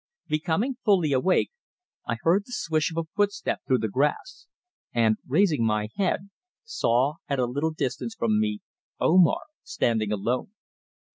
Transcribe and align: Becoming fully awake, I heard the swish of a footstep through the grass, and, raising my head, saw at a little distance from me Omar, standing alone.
Becoming 0.27 0.77
fully 0.83 1.13
awake, 1.13 1.51
I 2.07 2.17
heard 2.23 2.47
the 2.47 2.53
swish 2.53 2.89
of 2.89 2.97
a 2.97 3.07
footstep 3.15 3.61
through 3.67 3.77
the 3.77 3.87
grass, 3.87 4.47
and, 4.91 5.17
raising 5.27 5.63
my 5.63 5.89
head, 5.95 6.31
saw 6.63 7.17
at 7.29 7.37
a 7.37 7.45
little 7.45 7.69
distance 7.69 8.15
from 8.15 8.39
me 8.39 8.61
Omar, 8.99 9.41
standing 9.63 10.11
alone. 10.11 10.53